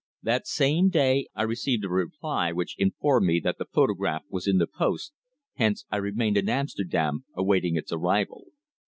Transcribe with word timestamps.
That 0.23 0.47
same 0.47 0.89
day 0.89 1.27
I 1.35 1.43
received 1.43 1.85
a 1.85 1.87
reply 1.87 2.51
which 2.51 2.75
informed 2.79 3.27
me 3.27 3.39
that 3.41 3.59
the 3.59 3.65
photograph 3.71 4.23
was 4.29 4.47
in 4.47 4.57
the 4.57 4.65
post, 4.65 5.13
hence 5.57 5.85
I 5.91 5.97
remained 5.97 6.37
in 6.37 6.49
Amsterdam 6.49 7.25
awaiting 7.35 7.75
its 7.75 7.93
arrival. 7.93 8.47